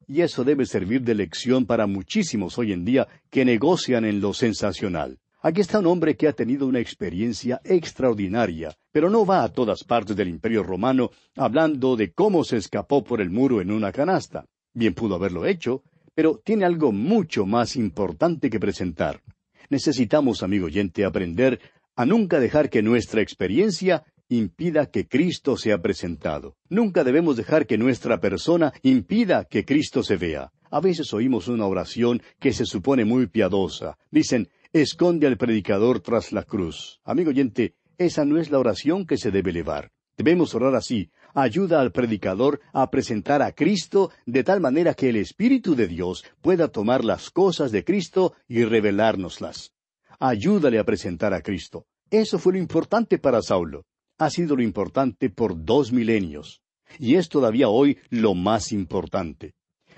y 0.07 0.21
eso 0.21 0.43
debe 0.43 0.67
servir 0.67 1.01
de 1.01 1.15
lección 1.15 1.65
para 1.65 1.87
muchísimos 1.87 2.59
hoy 2.59 2.73
en 2.73 2.85
día 2.85 3.07
que 3.31 3.43
negocian 3.43 4.05
en 4.05 4.21
lo 4.21 4.35
sensacional. 4.35 5.17
Aquí 5.41 5.61
está 5.61 5.79
un 5.79 5.87
hombre 5.87 6.15
que 6.15 6.27
ha 6.27 6.33
tenido 6.33 6.67
una 6.67 6.79
experiencia 6.79 7.59
extraordinaria, 7.63 8.77
pero 8.91 9.09
no 9.09 9.25
va 9.25 9.43
a 9.43 9.51
todas 9.51 9.83
partes 9.83 10.15
del 10.15 10.27
imperio 10.27 10.61
romano 10.61 11.09
hablando 11.35 11.95
de 11.95 12.11
cómo 12.11 12.43
se 12.43 12.57
escapó 12.57 13.03
por 13.03 13.19
el 13.19 13.31
muro 13.31 13.59
en 13.59 13.71
una 13.71 13.91
canasta. 13.91 14.45
Bien 14.75 14.93
pudo 14.93 15.15
haberlo 15.15 15.43
hecho, 15.47 15.81
pero 16.13 16.39
tiene 16.45 16.65
algo 16.65 16.91
mucho 16.91 17.47
más 17.47 17.75
importante 17.75 18.51
que 18.51 18.59
presentar. 18.59 19.23
Necesitamos, 19.71 20.43
amigo 20.43 20.67
oyente, 20.67 21.03
aprender 21.03 21.59
a 21.95 22.05
nunca 22.05 22.39
dejar 22.39 22.69
que 22.69 22.83
nuestra 22.83 23.23
experiencia 23.23 24.03
impida 24.29 24.87
que 24.87 25.07
Cristo 25.07 25.57
sea 25.57 25.81
presentado. 25.81 26.55
Nunca 26.69 27.03
debemos 27.03 27.37
dejar 27.37 27.65
que 27.65 27.77
nuestra 27.77 28.19
persona 28.19 28.73
impida 28.81 29.45
que 29.45 29.65
Cristo 29.65 30.03
se 30.03 30.17
vea. 30.17 30.51
A 30.69 30.81
veces 30.81 31.13
oímos 31.13 31.47
una 31.47 31.65
oración 31.65 32.21
que 32.39 32.53
se 32.53 32.65
supone 32.65 33.05
muy 33.05 33.27
piadosa. 33.27 33.97
Dicen, 34.11 34.49
esconde 34.73 35.27
al 35.27 35.37
predicador 35.37 36.01
tras 36.01 36.31
la 36.31 36.43
cruz. 36.43 36.99
Amigo 37.03 37.29
oyente, 37.29 37.75
esa 37.97 38.25
no 38.25 38.39
es 38.39 38.51
la 38.51 38.59
oración 38.59 39.05
que 39.05 39.17
se 39.17 39.31
debe 39.31 39.51
elevar. 39.51 39.91
Debemos 40.17 40.55
orar 40.55 40.75
así. 40.75 41.11
Ayuda 41.33 41.79
al 41.79 41.91
predicador 41.91 42.59
a 42.73 42.89
presentar 42.89 43.43
a 43.43 43.51
Cristo 43.51 44.11
de 44.25 44.43
tal 44.43 44.59
manera 44.59 44.95
que 44.95 45.09
el 45.09 45.17
Espíritu 45.17 45.75
de 45.75 45.87
Dios 45.87 46.25
pueda 46.41 46.67
tomar 46.69 47.05
las 47.05 47.29
cosas 47.29 47.71
de 47.71 47.83
Cristo 47.83 48.33
y 48.47 48.63
revelárnoslas. 48.63 49.71
Ayúdale 50.19 50.79
a 50.79 50.83
presentar 50.83 51.33
a 51.35 51.41
Cristo. 51.41 51.85
Eso 52.09 52.39
fue 52.39 52.53
lo 52.53 52.59
importante 52.59 53.19
para 53.19 53.41
Saulo. 53.43 53.85
Ha 54.19 54.29
sido 54.31 54.55
lo 54.55 54.63
importante 54.63 55.29
por 55.29 55.63
dos 55.63 55.91
milenios. 55.91 56.61
Y 56.97 57.15
es 57.15 57.29
todavía 57.29 57.69
hoy 57.69 57.99
lo 58.09 58.33
más 58.33 58.71
importante. 58.71 59.53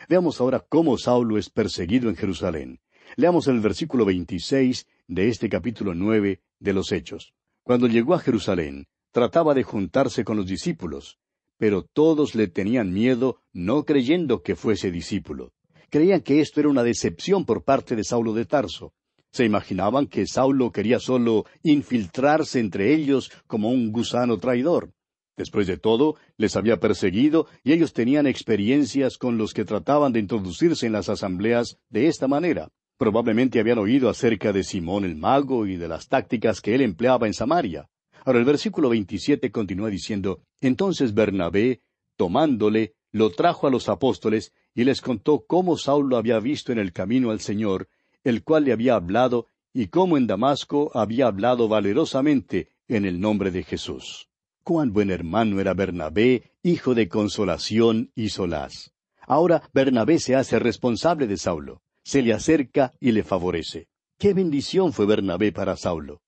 Veamos 0.09 0.41
ahora 0.41 0.65
cómo 0.67 0.97
Saulo 0.97 1.37
es 1.37 1.49
perseguido 1.49 2.09
en 2.09 2.15
Jerusalén. 2.15 2.79
Leamos 3.15 3.47
el 3.47 3.59
versículo 3.59 4.05
26 4.05 4.87
de 5.07 5.29
este 5.29 5.49
capítulo 5.49 5.95
nueve 5.95 6.41
de 6.59 6.73
los 6.73 6.91
Hechos. 6.91 7.33
Cuando 7.63 7.87
llegó 7.87 8.13
a 8.13 8.19
Jerusalén, 8.19 8.87
trataba 9.11 9.53
de 9.53 9.63
juntarse 9.63 10.23
con 10.23 10.37
los 10.37 10.47
discípulos, 10.47 11.17
pero 11.57 11.83
todos 11.83 12.35
le 12.35 12.47
tenían 12.47 12.93
miedo, 12.93 13.41
no 13.53 13.85
creyendo 13.85 14.43
que 14.43 14.55
fuese 14.55 14.91
discípulo. 14.91 15.53
Creían 15.89 16.21
que 16.21 16.41
esto 16.41 16.59
era 16.59 16.69
una 16.69 16.83
decepción 16.83 17.45
por 17.45 17.63
parte 17.63 17.95
de 17.95 18.03
Saulo 18.03 18.33
de 18.33 18.45
Tarso. 18.45 18.93
Se 19.31 19.45
imaginaban 19.45 20.07
que 20.07 20.25
Saulo 20.25 20.71
quería 20.71 20.99
solo 20.99 21.45
infiltrarse 21.63 22.59
entre 22.59 22.93
ellos 22.93 23.31
como 23.47 23.69
un 23.69 23.91
gusano 23.91 24.37
traidor. 24.37 24.91
Después 25.37 25.67
de 25.67 25.77
todo, 25.77 26.15
les 26.35 26.55
había 26.55 26.81
perseguido 26.81 27.47
y 27.63 27.71
ellos 27.71 27.93
tenían 27.93 28.27
experiencias 28.27 29.17
con 29.17 29.37
los 29.37 29.53
que 29.53 29.63
trataban 29.63 30.11
de 30.11 30.19
introducirse 30.19 30.85
en 30.85 30.91
las 30.91 31.07
asambleas 31.07 31.77
de 31.89 32.07
esta 32.07 32.27
manera. 32.27 32.69
Probablemente 32.97 33.61
habían 33.61 33.77
oído 33.77 34.09
acerca 34.09 34.51
de 34.51 34.65
Simón 34.65 35.05
el 35.05 35.15
mago 35.15 35.65
y 35.65 35.77
de 35.77 35.87
las 35.87 36.09
tácticas 36.09 36.59
que 36.59 36.75
él 36.75 36.81
empleaba 36.81 37.27
en 37.27 37.33
Samaria. 37.33 37.89
Ahora 38.25 38.39
el 38.39 38.45
versículo 38.45 38.89
27 38.89 39.49
continúa 39.51 39.89
diciendo, 39.89 40.41
Entonces 40.59 41.13
Bernabé, 41.13 41.81
tomándole, 42.17 42.95
lo 43.13 43.31
trajo 43.31 43.67
a 43.67 43.71
los 43.71 43.87
apóstoles 43.87 44.53
y 44.75 44.83
les 44.83 44.99
contó 44.99 45.45
cómo 45.47 45.77
Saulo 45.77 46.17
había 46.17 46.39
visto 46.41 46.73
en 46.73 46.79
el 46.79 46.91
camino 46.91 47.31
al 47.31 47.39
Señor, 47.39 47.87
el 48.23 48.43
cual 48.43 48.65
le 48.65 48.73
había 48.73 48.95
hablado, 48.95 49.47
y 49.73 49.87
cómo 49.87 50.17
en 50.17 50.27
Damasco 50.27 50.91
había 50.93 51.27
hablado 51.27 51.67
valerosamente 51.67 52.69
en 52.87 53.05
el 53.05 53.19
nombre 53.19 53.51
de 53.51 53.63
Jesús. 53.63 54.29
Cuán 54.63 54.93
buen 54.93 55.11
hermano 55.11 55.59
era 55.59 55.73
Bernabé, 55.73 56.51
hijo 56.63 56.95
de 56.95 57.07
consolación 57.07 58.11
y 58.15 58.29
solaz. 58.29 58.91
Ahora 59.21 59.63
Bernabé 59.73 60.19
se 60.19 60.35
hace 60.35 60.59
responsable 60.59 61.27
de 61.27 61.37
Saulo 61.37 61.81
se 62.09 62.23
le 62.23 62.33
acerca 62.33 62.91
y 62.99 63.11
le 63.11 63.23
favorece. 63.23 63.87
Qué 64.17 64.33
bendición 64.33 64.93
fue 64.93 65.05
Bernabé 65.05 65.51
para 65.51 65.77
Saulo. 65.77 66.21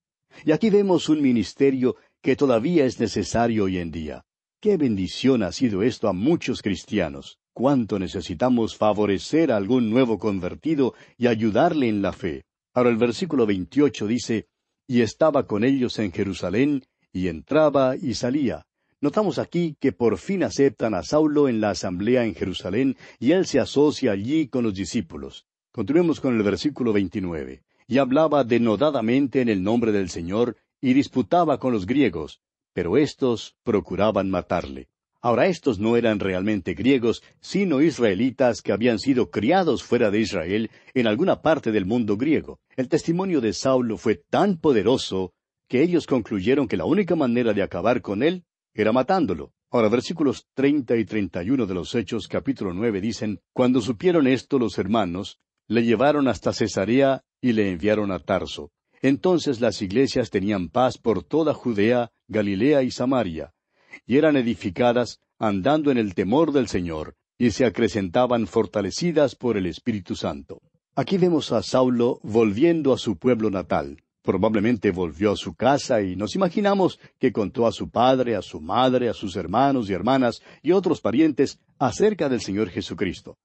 Y 0.46 0.52
aquí 0.52 0.70
vemos 0.70 1.10
un 1.10 1.24
ministerio 1.24 1.96
que 2.22 2.36
todavía 2.36 2.86
es 2.86 3.00
necesario 3.00 3.64
hoy 3.64 3.80
en 3.80 3.90
día. 3.90 4.24
Qué 4.60 4.78
bendición 4.78 5.42
ha 5.42 5.52
sido 5.52 5.82
esto 5.82 6.08
a 6.08 6.14
muchos 6.14 6.62
cristianos. 6.62 7.40
Cuánto 7.54 8.00
necesitamos 8.00 8.78
favorecer 8.78 9.52
a 9.52 9.58
algún 9.58 9.90
nuevo 9.90 10.18
convertido 10.18 10.94
y 11.18 11.28
ayudarle 11.28 11.90
en 11.90 12.02
la 12.02 12.14
fe. 12.14 12.46
Ahora 12.74 12.90
el 12.90 12.98
versículo 12.98 13.46
28 13.46 14.08
dice, 14.08 14.48
y 14.88 15.02
estaba 15.02 15.48
con 15.48 15.64
ellos 15.64 16.00
en 16.00 16.12
Jerusalén, 16.12 16.84
y 17.12 17.28
entraba 17.28 17.96
y 17.98 18.14
salía. 18.14 18.66
Notamos 19.02 19.40
aquí 19.40 19.76
que 19.80 19.92
por 19.92 20.18
fin 20.18 20.44
aceptan 20.44 20.94
a 20.94 21.04
Saulo 21.04 21.50
en 21.50 21.60
la 21.60 21.72
asamblea 21.72 22.24
en 22.24 22.36
Jerusalén, 22.36 22.96
y 23.20 23.32
él 23.32 23.46
se 23.46 23.60
asocia 23.60 24.12
allí 24.12 24.48
con 24.48 24.64
los 24.64 24.74
discípulos. 24.74 25.46
Continuemos 25.72 26.22
con 26.22 26.38
el 26.38 26.44
versículo 26.44 26.94
29. 26.94 27.64
Y 27.88 27.98
hablaba 27.98 28.44
denodadamente 28.44 29.42
en 29.42 29.50
el 29.50 29.64
nombre 29.64 29.92
del 29.92 30.10
Señor, 30.10 30.56
y 30.80 30.94
disputaba 30.94 31.60
con 31.60 31.74
los 31.74 31.86
griegos, 31.86 32.42
pero 32.74 32.96
éstos 32.96 33.56
procuraban 33.64 34.30
matarle. 34.30 34.88
Ahora 35.24 35.46
estos 35.46 35.78
no 35.78 35.98
eran 35.98 36.20
realmente 36.20 36.74
griegos, 36.74 37.22
sino 37.42 37.82
israelitas 37.82 38.64
que 38.64 38.72
habían 38.72 38.98
sido 38.98 39.30
criados 39.30 39.84
fuera 39.84 40.10
de 40.10 40.20
Israel 40.20 40.72
en 40.96 41.06
alguna 41.06 41.44
parte 41.44 41.72
del 41.72 41.86
mundo 41.86 42.18
griego. 42.18 42.60
El 42.76 42.90
testimonio 42.90 43.40
de 43.40 43.54
Saulo 43.54 43.98
fue 43.98 44.16
tan 44.16 44.58
poderoso 44.58 45.34
que 45.68 45.84
ellos 45.84 46.08
concluyeron 46.08 46.68
que 46.68 46.76
la 46.76 46.86
única 46.86 47.16
manera 47.16 47.54
de 47.54 47.62
acabar 47.62 48.02
con 48.02 48.24
él 48.24 48.46
era 48.74 48.92
matándolo. 48.92 49.54
Ahora, 49.70 49.90
versículos 49.90 50.48
treinta 50.56 50.98
y 50.98 51.06
treinta 51.06 51.44
y 51.44 51.52
uno 51.52 51.68
de 51.68 51.76
los 51.76 51.94
Hechos 51.94 52.28
capítulo 52.28 52.74
nueve 52.74 53.00
dicen, 53.00 53.40
Cuando 53.54 53.80
supieron 53.80 54.26
esto 54.26 54.58
los 54.58 54.78
hermanos, 54.80 55.40
le 55.68 55.84
llevaron 55.84 56.28
hasta 56.28 56.52
Cesarea 56.52 57.24
y 57.40 57.54
le 57.54 57.70
enviaron 57.70 58.12
a 58.12 58.20
Tarso. 58.20 58.72
Entonces 59.04 59.62
las 59.62 59.82
iglesias 59.84 60.32
tenían 60.32 60.70
paz 60.70 60.98
por 60.98 61.24
toda 61.24 61.54
Judea, 61.54 62.12
Galilea 62.28 62.84
y 62.84 62.92
Samaria, 62.92 63.54
y 64.06 64.18
eran 64.18 64.38
edificadas 64.38 65.20
andando 65.40 65.92
en 65.92 65.98
el 65.98 66.14
temor 66.14 66.52
del 66.52 66.68
Señor, 66.68 67.16
y 67.38 67.52
se 67.52 67.66
acrecentaban 67.66 68.46
fortalecidas 68.46 69.36
por 69.36 69.58
el 69.58 69.66
Espíritu 69.66 70.16
Santo. 70.16 70.62
Aquí 70.96 71.18
vemos 71.18 71.52
a 71.52 71.64
Saulo 71.64 72.20
volviendo 72.22 72.94
a 72.94 72.98
su 72.98 73.18
pueblo 73.18 73.50
natal. 73.50 73.98
Probablemente 74.22 74.92
volvió 74.92 75.32
a 75.32 75.36
su 75.36 75.56
casa 75.56 76.02
y 76.02 76.16
nos 76.16 76.36
imaginamos 76.36 77.00
que 77.18 77.32
contó 77.32 77.66
a 77.66 77.72
su 77.72 77.90
padre, 77.90 78.36
a 78.36 78.44
su 78.44 78.62
madre, 78.62 79.10
a 79.10 79.14
sus 79.14 79.36
hermanos 79.36 79.90
y 79.90 79.94
hermanas 79.94 80.44
y 80.62 80.74
otros 80.74 81.02
parientes 81.02 81.60
acerca 81.80 82.30
del 82.30 82.42
Señor 82.42 82.70
Jesucristo. 82.70 83.40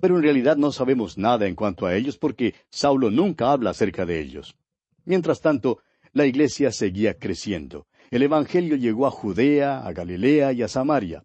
Pero 0.00 0.16
en 0.16 0.22
realidad 0.22 0.56
no 0.56 0.72
sabemos 0.72 1.18
nada 1.18 1.46
en 1.46 1.54
cuanto 1.54 1.84
a 1.84 1.94
ellos 1.94 2.16
porque 2.16 2.54
Saulo 2.70 3.10
nunca 3.10 3.52
habla 3.52 3.70
acerca 3.70 4.06
de 4.06 4.20
ellos. 4.20 4.56
Mientras 5.04 5.40
tanto, 5.40 5.80
la 6.12 6.24
iglesia 6.24 6.72
seguía 6.72 7.18
creciendo. 7.18 7.86
El 8.12 8.20
Evangelio 8.20 8.76
llegó 8.76 9.06
a 9.06 9.10
Judea, 9.10 9.78
a 9.78 9.90
Galilea 9.94 10.52
y 10.52 10.60
a 10.60 10.68
Samaria. 10.68 11.24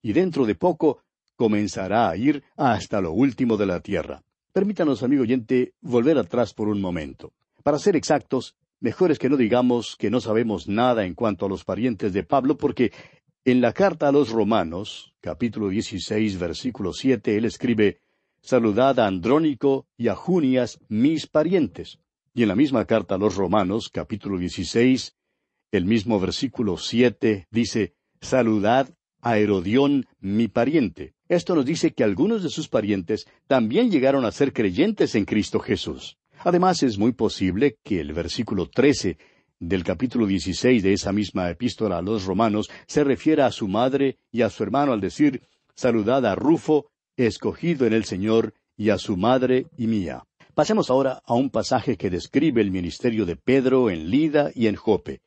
Y 0.00 0.12
dentro 0.12 0.46
de 0.46 0.54
poco 0.54 1.02
comenzará 1.34 2.08
a 2.08 2.16
ir 2.16 2.44
hasta 2.56 3.00
lo 3.00 3.10
último 3.10 3.56
de 3.56 3.66
la 3.66 3.80
tierra. 3.80 4.22
Permítanos, 4.52 5.02
amigo 5.02 5.22
oyente, 5.22 5.72
volver 5.80 6.16
atrás 6.16 6.54
por 6.54 6.68
un 6.68 6.80
momento. 6.80 7.32
Para 7.64 7.80
ser 7.80 7.96
exactos, 7.96 8.54
mejor 8.78 9.10
es 9.10 9.18
que 9.18 9.28
no 9.28 9.36
digamos 9.36 9.96
que 9.96 10.10
no 10.10 10.20
sabemos 10.20 10.68
nada 10.68 11.04
en 11.04 11.14
cuanto 11.14 11.46
a 11.46 11.48
los 11.48 11.64
parientes 11.64 12.12
de 12.12 12.22
Pablo, 12.22 12.56
porque 12.56 12.92
en 13.44 13.60
la 13.60 13.72
carta 13.72 14.06
a 14.06 14.12
los 14.12 14.30
Romanos, 14.30 15.12
capítulo 15.20 15.68
16, 15.70 16.38
versículo 16.38 16.92
7, 16.92 17.36
él 17.36 17.46
escribe, 17.46 17.98
Saludad 18.42 19.00
a 19.00 19.08
Andrónico 19.08 19.88
y 19.96 20.06
a 20.06 20.14
Junias, 20.14 20.78
mis 20.88 21.26
parientes. 21.26 21.98
Y 22.32 22.42
en 22.42 22.48
la 22.48 22.54
misma 22.54 22.84
carta 22.84 23.16
a 23.16 23.18
los 23.18 23.34
Romanos, 23.34 23.88
capítulo 23.92 24.38
16, 24.38 25.17
el 25.70 25.84
mismo 25.84 26.18
versículo 26.18 26.76
7 26.76 27.46
dice, 27.50 27.94
Saludad 28.20 28.90
a 29.20 29.38
Herodión, 29.38 30.06
mi 30.20 30.48
pariente. 30.48 31.14
Esto 31.28 31.54
nos 31.54 31.66
dice 31.66 31.92
que 31.92 32.04
algunos 32.04 32.42
de 32.42 32.48
sus 32.48 32.68
parientes 32.68 33.26
también 33.46 33.90
llegaron 33.90 34.24
a 34.24 34.32
ser 34.32 34.52
creyentes 34.52 35.14
en 35.14 35.24
Cristo 35.24 35.60
Jesús. 35.60 36.16
Además, 36.40 36.82
es 36.82 36.98
muy 36.98 37.12
posible 37.12 37.76
que 37.84 38.00
el 38.00 38.12
versículo 38.12 38.68
13 38.68 39.18
del 39.60 39.84
capítulo 39.84 40.26
16 40.26 40.82
de 40.82 40.92
esa 40.92 41.12
misma 41.12 41.50
epístola 41.50 41.98
a 41.98 42.02
los 42.02 42.24
romanos 42.24 42.70
se 42.86 43.02
refiera 43.02 43.46
a 43.46 43.52
su 43.52 43.66
madre 43.66 44.18
y 44.30 44.42
a 44.42 44.50
su 44.50 44.62
hermano 44.62 44.92
al 44.92 45.00
decir, 45.00 45.42
Saludad 45.74 46.24
a 46.26 46.34
Rufo, 46.34 46.90
escogido 47.16 47.86
en 47.86 47.92
el 47.92 48.04
Señor, 48.04 48.54
y 48.76 48.90
a 48.90 48.98
su 48.98 49.16
madre 49.16 49.66
y 49.76 49.88
mía. 49.88 50.24
Pasemos 50.54 50.90
ahora 50.90 51.20
a 51.24 51.34
un 51.34 51.50
pasaje 51.50 51.96
que 51.96 52.10
describe 52.10 52.60
el 52.60 52.70
ministerio 52.70 53.26
de 53.26 53.36
Pedro 53.36 53.90
en 53.90 54.08
Lida 54.10 54.50
y 54.54 54.68
en 54.68 54.76
Jope. 54.76 55.20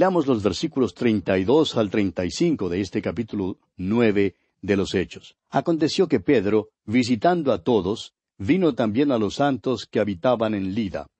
Leamos 0.00 0.26
los 0.26 0.42
versículos 0.42 0.94
32 0.94 1.76
al 1.76 1.90
35 1.90 2.70
de 2.70 2.80
este 2.80 3.02
capítulo 3.02 3.58
9 3.76 4.34
de 4.62 4.76
los 4.78 4.94
Hechos. 4.94 5.36
Aconteció 5.50 6.08
que 6.08 6.20
Pedro, 6.20 6.70
visitando 6.86 7.52
a 7.52 7.62
todos, 7.62 8.14
vino 8.38 8.74
también 8.74 9.12
a 9.12 9.18
los 9.18 9.34
santos 9.34 9.84
que 9.84 10.00
habitaban 10.00 10.54
en 10.54 10.74
Lida. 10.74 11.10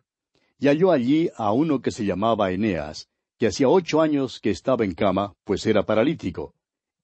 Y 0.59 0.69
halló 0.69 0.93
allí 0.93 1.29
a 1.37 1.53
uno 1.53 1.83
que 1.83 1.91
se 1.91 2.07
llamaba 2.07 2.53
Eneas, 2.53 3.11
que 3.39 3.49
hacía 3.49 3.69
ocho 3.69 4.01
años 4.01 4.41
que 4.41 4.49
estaba 4.49 4.87
en 4.87 4.95
cama, 4.95 5.35
pues 5.45 5.67
era 5.67 5.85
paralítico. 5.85 6.55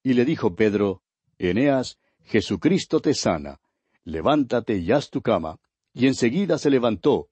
Y 0.02 0.14
le 0.14 0.24
dijo 0.24 0.56
Pedro, 0.56 1.02
Eneas, 1.38 1.98
Jesucristo 2.24 3.00
te 3.00 3.12
sana, 3.12 3.60
levántate 4.02 4.78
y 4.78 4.92
haz 4.92 5.10
tu 5.10 5.20
cama. 5.20 5.58
Y 5.92 6.06
enseguida 6.06 6.56
se 6.56 6.70
levantó, 6.70 7.28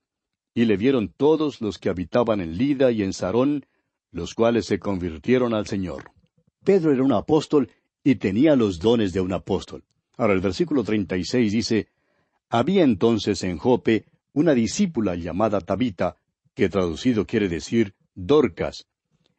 y 0.53 0.67
le 0.67 0.77
vieron 0.77 1.09
todos 1.09 1.63
los 1.63 1.79
que 1.79 1.89
habitaban 1.89 2.43
en 2.43 2.59
Lida 2.59 2.91
y 2.91 3.03
en 3.03 3.15
Sarón, 3.15 3.65
los 4.15 4.35
cuales 4.35 4.67
se 4.67 4.79
convirtieron 4.79 5.53
al 5.55 5.67
Señor. 5.67 6.13
Pedro 6.65 6.93
era 6.93 7.03
un 7.03 7.13
apóstol 7.13 7.71
y 8.03 8.15
tenía 8.15 8.55
los 8.55 8.79
dones 8.79 9.13
de 9.13 9.21
un 9.21 9.33
apóstol. 9.33 9.85
Ahora 10.17 10.35
el 10.35 10.41
versículo 10.41 10.85
36 10.85 11.53
dice, 11.53 11.89
había 12.49 12.85
entonces 12.85 13.43
en 13.43 13.59
Jope 13.59 14.07
una 14.33 14.55
discípula 14.55 15.17
llamada 15.17 15.61
Tabita, 15.61 16.17
que 16.55 16.69
traducido 16.69 17.27
quiere 17.27 17.49
decir 17.49 17.95
Dorcas. 18.15 18.87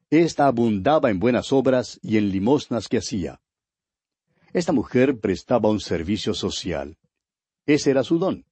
Esta 0.09 0.47
abundaba 0.47 1.09
en 1.09 1.19
buenas 1.19 1.53
obras 1.53 1.97
y 2.03 2.17
en 2.17 2.29
limosnas 2.29 2.89
que 2.89 2.97
hacía. 2.97 3.39
Esta 4.51 4.73
mujer 4.73 5.19
prestaba 5.19 5.69
un 5.69 5.79
servicio 5.79 6.33
social. 6.33 6.97
Ese 7.65 7.91
era 7.91 8.03
su 8.03 8.19
don. 8.19 8.45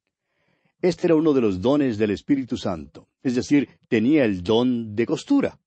Este 0.82 1.08
era 1.08 1.16
uno 1.16 1.34
de 1.34 1.42
los 1.42 1.62
dones 1.62 1.98
del 1.98 2.12
Espíritu 2.12 2.58
Santo, 2.58 3.10
es 3.22 3.36
decir, 3.36 3.70
tenía 3.90 4.24
el 4.24 4.42
don 4.42 4.96
de 4.96 5.06
costura. 5.06 5.60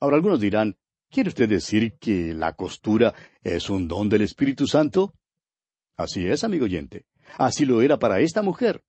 Ahora 0.00 0.16
algunos 0.16 0.40
dirán, 0.40 0.76
¿quiere 1.10 1.28
usted 1.28 1.48
decir 1.48 1.94
que 1.98 2.32
la 2.32 2.54
costura 2.54 3.14
es 3.42 3.68
un 3.68 3.88
don 3.88 4.08
del 4.08 4.22
Espíritu 4.22 4.66
Santo? 4.66 5.14
Así 5.96 6.26
es, 6.26 6.44
amigo 6.44 6.66
oyente. 6.66 7.06
Así 7.36 7.64
lo 7.64 7.82
era 7.82 7.98
para 7.98 8.20
esta 8.20 8.42
mujer. 8.42 8.82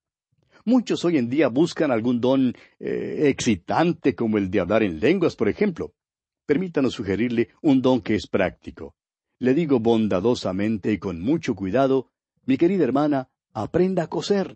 Muchos 0.65 1.03
hoy 1.05 1.17
en 1.17 1.29
día 1.29 1.47
buscan 1.47 1.89
algún 1.91 2.21
don 2.21 2.53
eh, 2.79 3.27
excitante 3.27 4.13
como 4.13 4.37
el 4.37 4.51
de 4.51 4.59
hablar 4.59 4.83
en 4.83 4.99
lenguas, 4.99 5.35
por 5.35 5.49
ejemplo. 5.49 5.93
Permítanos 6.45 6.93
sugerirle 6.93 7.49
un 7.61 7.81
don 7.81 8.01
que 8.01 8.13
es 8.15 8.27
práctico. 8.27 8.95
Le 9.39 9.55
digo 9.55 9.79
bondadosamente 9.79 10.91
y 10.91 10.99
con 10.99 11.21
mucho 11.21 11.55
cuidado, 11.55 12.11
mi 12.45 12.57
querida 12.57 12.83
hermana, 12.83 13.29
aprenda 13.53 14.03
a 14.03 14.07
coser. 14.07 14.55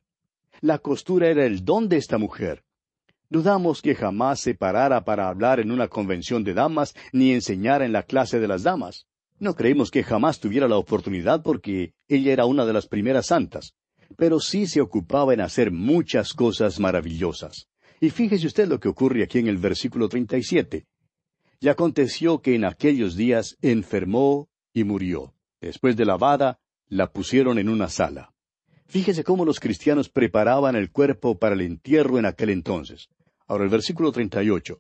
La 0.62 0.78
costura 0.78 1.30
era 1.30 1.46
el 1.46 1.66
don 1.66 1.90
de 1.90 1.98
esta 1.98 2.18
mujer. 2.20 2.64
Dudamos 3.30 3.82
que 3.82 3.96
jamás 3.96 4.40
se 4.40 4.54
parara 4.54 5.04
para 5.04 5.28
hablar 5.28 5.60
en 5.60 5.72
una 5.72 5.88
convención 5.88 6.44
de 6.44 6.54
damas 6.54 6.94
ni 7.12 7.32
enseñara 7.32 7.86
en 7.86 7.92
la 7.92 8.04
clase 8.04 8.40
de 8.40 8.48
las 8.48 8.64
damas. 8.64 9.08
No 9.40 9.56
creemos 9.56 9.92
que 9.92 10.04
jamás 10.04 10.40
tuviera 10.40 10.68
la 10.68 10.78
oportunidad 10.78 11.42
porque 11.42 11.94
ella 12.08 12.32
era 12.32 12.46
una 12.46 12.66
de 12.66 12.74
las 12.74 12.88
primeras 12.88 13.28
santas, 13.28 13.74
pero 14.16 14.40
sí 14.40 14.68
se 14.68 14.82
ocupaba 14.82 15.34
en 15.34 15.42
hacer 15.42 15.72
muchas 15.72 16.34
cosas 16.34 16.80
maravillosas. 16.80 17.68
Y 18.00 18.10
fíjese 18.10 18.48
usted 18.48 18.68
lo 18.68 18.80
que 18.80 18.90
ocurre 18.90 19.24
aquí 19.24 19.40
en 19.40 19.48
el 19.48 19.58
versículo 19.58 20.10
37. 20.10 20.86
Y 21.60 21.70
aconteció 21.70 22.42
que 22.42 22.56
en 22.56 22.66
aquellos 22.66 23.16
días 23.16 23.58
enfermó 23.62 24.50
y 24.74 24.84
murió. 24.84 25.34
Después 25.62 25.96
de 25.96 26.06
lavada, 26.06 26.60
la 26.90 27.12
pusieron 27.12 27.58
en 27.58 27.70
una 27.70 27.88
sala. 27.88 28.33
Fíjese 28.94 29.24
cómo 29.24 29.44
los 29.44 29.60
cristianos 29.60 30.08
preparaban 30.08 30.76
el 30.76 30.92
cuerpo 30.92 31.40
para 31.40 31.56
el 31.56 31.62
entierro 31.62 32.20
en 32.20 32.28
aquel 32.28 32.52
entonces. 32.52 33.10
Ahora 33.48 33.64
el 33.64 33.72
versículo 33.72 34.12
38. 34.12 34.80